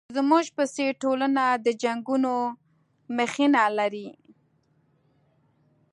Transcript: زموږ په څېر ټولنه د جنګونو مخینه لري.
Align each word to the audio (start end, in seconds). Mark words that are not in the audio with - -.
زموږ 0.15 0.45
په 0.57 0.63
څېر 0.75 0.91
ټولنه 1.03 1.43
د 1.65 1.67
جنګونو 1.83 2.33
مخینه 3.17 3.63
لري. 3.77 4.07